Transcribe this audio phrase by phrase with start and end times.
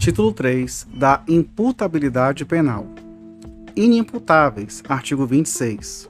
[0.00, 2.86] Título 3 da imputabilidade penal.
[3.76, 6.08] Inimputáveis, artigo 26.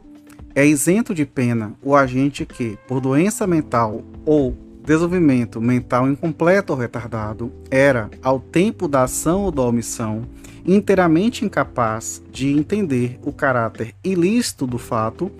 [0.54, 6.78] É isento de pena o agente que, por doença mental ou desenvolvimento mental incompleto ou
[6.78, 10.22] retardado, era, ao tempo da ação ou da omissão,
[10.64, 15.32] inteiramente incapaz de entender o caráter ilícito do fato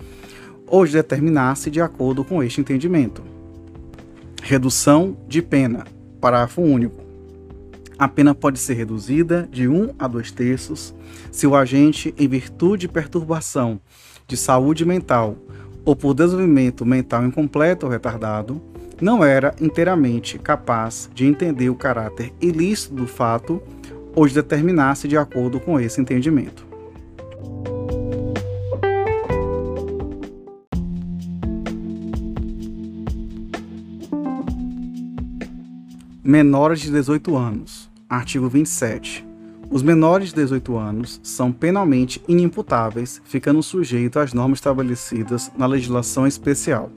[0.67, 3.23] ou de determinar-se de acordo com este entendimento.
[4.43, 5.85] Redução de pena.
[6.19, 7.00] Parágrafo único
[8.01, 10.91] a pena pode ser reduzida de 1 um a 2 terços
[11.31, 13.79] se o agente, em virtude de perturbação
[14.27, 15.37] de saúde mental
[15.85, 18.59] ou por desenvolvimento mental incompleto ou retardado,
[18.99, 23.61] não era inteiramente capaz de entender o caráter ilícito do fato
[24.15, 26.65] ou de determinar-se de acordo com esse entendimento.
[36.23, 37.90] Menores de 18 anos.
[38.11, 39.25] Artigo 27.
[39.69, 46.27] Os menores de 18 anos são penalmente inimputáveis, ficando sujeitos às normas estabelecidas na legislação
[46.27, 46.91] especial.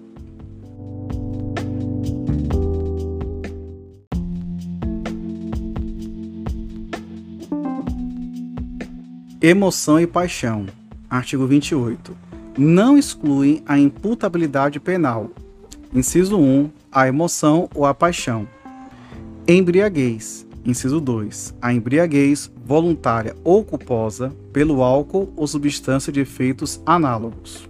[9.40, 10.66] Emoção e paixão.
[11.08, 12.16] Artigo 28.
[12.58, 15.30] Não excluem a imputabilidade penal.
[15.94, 16.68] Inciso 1.
[16.90, 18.48] A emoção ou a paixão.
[19.46, 21.54] Embriaguez Inciso 2.
[21.60, 27.68] A embriaguez voluntária ou culposa pelo álcool ou substância de efeitos análogos.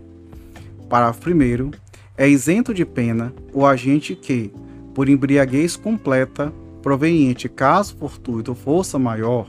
[0.89, 1.73] Parágrafo 1.
[2.17, 4.53] É isento de pena o agente que,
[4.95, 9.49] por embriaguez completa, proveniente caso fortuito ou força maior,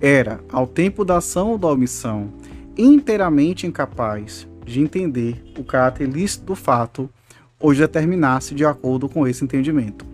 [0.00, 2.32] era, ao tempo da ação ou da omissão,
[2.78, 7.10] inteiramente incapaz de entender o caráter ilícito do fato
[7.58, 10.13] ou de determinar-se de acordo com esse entendimento.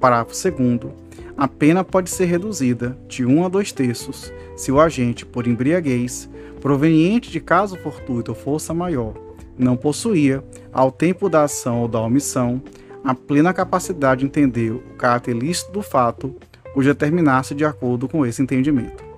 [0.00, 0.92] Parágrafo 2
[1.36, 6.28] a pena pode ser reduzida de 1 a 2 terços se o agente, por embriaguez,
[6.60, 9.14] proveniente de caso fortuito ou força maior,
[9.58, 12.62] não possuía, ao tempo da ação ou da omissão,
[13.04, 16.34] a plena capacidade de entender o caráter lícito do fato
[16.74, 19.09] ou determinar-se de acordo com esse entendimento.